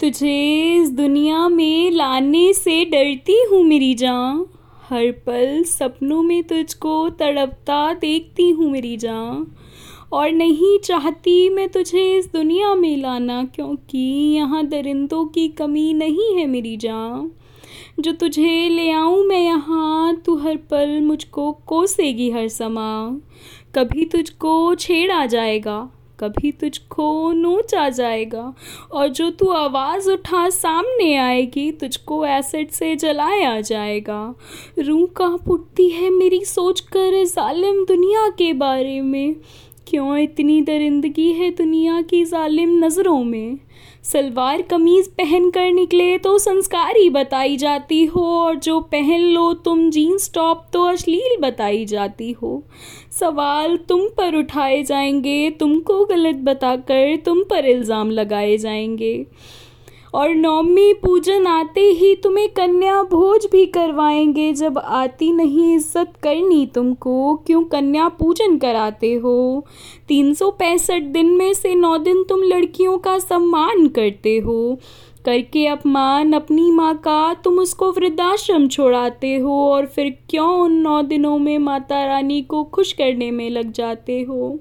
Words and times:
तुझे 0.00 0.74
इस 0.74 0.90
दुनिया 0.90 1.48
में 1.48 1.90
लाने 1.90 2.52
से 2.52 2.84
डरती 2.84 3.36
हूँ 3.50 3.62
मेरी 3.64 3.94
जान। 3.94 4.44
हर 4.90 5.10
पल 5.26 5.62
सपनों 5.62 6.22
में 6.22 6.42
तुझको 6.42 7.08
तड़पता 7.10 7.92
देखती 7.94 8.48
हूँ 8.50 8.70
मेरी 8.70 8.96
जान। 8.96 9.46
और 10.12 10.30
नहीं 10.30 10.78
चाहती 10.78 11.48
मैं 11.48 11.68
तुझे 11.68 12.16
इस 12.18 12.32
दुनिया 12.32 12.74
में 12.74 12.96
लाना, 12.96 13.44
क्योंकि 13.44 13.98
यहाँ 14.34 14.66
दरिंदों 14.66 15.24
की 15.26 15.48
कमी 15.48 15.92
नहीं 15.94 16.34
है 16.36 16.46
मेरी 16.46 16.76
जान। 16.76 17.30
जो 18.00 18.12
तुझे 18.12 18.68
ले 18.68 18.90
आऊँ 18.90 19.24
मैं 19.26 19.40
यहाँ, 19.40 20.16
तू 20.16 20.36
हर 20.36 20.56
पल 20.70 21.00
मुझको 21.00 21.52
कोसेगी 21.66 22.30
हर 22.30 22.48
समा 22.48 22.90
कभी 23.74 24.04
तुझको 24.04 24.74
छेड़ 24.74 25.26
जाएगा 25.26 25.90
कभी 26.20 26.52
तुझको 26.52 27.32
नोच 27.32 27.74
आ 27.74 27.88
जाएगा 27.88 28.54
और 28.92 29.08
जो 29.08 29.30
तू 29.30 29.48
आवाज़ 29.48 30.10
उठा 30.10 30.48
सामने 30.50 31.14
आएगी, 31.16 31.70
तुझको 31.72 32.24
एसिड 32.26 32.70
से 32.70 32.96
जलाया 32.96 33.60
जाएगा। 33.60 34.34
रूह 34.78 35.06
कहाँ 35.16 35.38
पुटती 35.38 35.88
है 35.88 36.10
मेरी 36.10 36.44
सोच 36.44 36.80
कर, 36.80 37.24
जालिम 37.24 37.84
दुनिया 37.84 38.28
के 38.28 38.52
बारे 38.52 39.00
में। 39.00 39.36
क्यों 39.90 40.16
इतनी 40.18 40.60
दरिंदगी 40.62 41.32
है 41.32 41.50
दुनिया 41.50 42.00
की 42.02 42.24
जालिम 42.24 42.76
नज़रों 42.84 43.22
में? 43.24 43.58
सलवार 44.04 44.62
कमीज़ 44.62 45.08
पहन 45.08 45.50
कर 45.50 45.70
निकले 45.72 46.18
तो 46.18 46.36
संस्कारी 46.38 47.08
बताई 47.10 47.56
जाती 47.56 48.04
हो, 48.04 48.22
और 48.22 48.56
जो 48.56 48.78
पहन 48.80 49.20
लो 49.20 49.52
तुम 49.54 49.88
जीन्स 49.90 50.30
टॉप 50.34 50.66
तो 50.72 50.82
अश्लील 50.82 51.36
बताई 51.40 51.84
जाती 51.84 52.30
हो। 52.32 52.62
सवाल 53.10 53.76
तुम 53.88 54.06
पर 54.08 54.36
उठाए 54.36 54.82
जाएँगे, 54.82 55.50
तुमको 55.50 56.04
गलत 56.04 56.36
बताकर 56.44 57.16
तुम 57.16 57.42
पर 57.44 57.66
इल्ज़ाम 57.66 58.10
लगाए 58.10 58.56
जाएँगे। 58.56 59.26
और 60.14 60.34
नौमी 60.34 60.92
पूजन 60.92 61.46
आते 61.46 61.80
ही 61.80 62.14
तुम्हें 62.14 62.48
कन्या 62.48 63.02
भोज 63.02 63.46
भी 63.52 63.66
करवाएँगे। 63.66 64.52
जब 64.52 64.78
आती 64.78 65.32
नहीं 65.32 65.74
इज़्ज़त 65.74 66.12
करनी 66.22 66.66
तुमको, 66.66 67.34
क्यों 67.36 67.62
कन्या 67.64 68.08
पूजन 68.08 68.58
कराते 68.58 69.14
हो? 69.14 69.66
तीन 70.08 70.34
सौ 70.34 70.50
पैंसठ 70.50 71.02
दिन 71.02 71.26
में 71.26 71.52
से 71.54 71.74
नौ 71.74 71.96
दिन 71.98 72.24
तुम 72.28 72.42
लड़कियों 72.42 72.98
का 72.98 73.18
सम्मान 73.18 73.86
करते 73.88 74.38
हो। 74.38 74.78
करके 75.24 75.66
अपमान 75.66 76.32
अपनी 76.32 76.70
माँ 76.70 76.94
का 76.96 77.34
तुम 77.34 77.58
उसको 77.58 77.90
वृद्धाश्रम 77.92 78.68
छोड़ाते 78.68 79.34
हो 79.36 79.58
और 79.70 79.86
फिर 79.86 80.10
क्यों 80.30 80.48
उन 80.60 80.72
नौ 80.72 81.02
दिनों 81.02 81.38
में 81.38 81.58
माता 81.58 82.04
रानी 82.04 82.42
को 82.42 82.64
खुश 82.64 82.92
करने 82.92 83.30
में 83.30 83.50
लग 83.50 83.72
जाते 83.72 84.20
हो? 84.22 84.58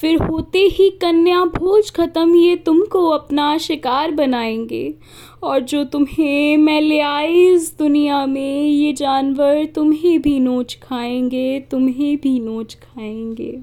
फिर 0.00 0.22
होते 0.22 0.58
ही 0.58 0.90
कन्या 0.90 1.44
भोज 1.44 1.90
खत्म, 1.90 2.34
ये 2.34 2.56
तुमको 2.56 3.08
अपना 3.08 3.58
शिकार 3.58 4.10
बनाएँगे। 4.10 4.94
और 5.42 5.60
जो 5.60 5.84
तुम्हें 5.84 6.56
मैं 6.56 6.80
ले 6.80 7.00
आई 7.00 7.46
इस 7.46 7.78
दुनिया 7.78 8.26
में, 8.26 8.62
ये 8.62 8.92
जानवर 8.92 9.64
तुम्हें 9.64 10.22
भी 10.22 10.40
नोच 10.40 10.78
खाएँगे, 10.82 11.60
तुम्हें 11.60 12.16
भी 12.16 12.40
नोच 12.40 12.74
खाएँगे। 12.74 13.58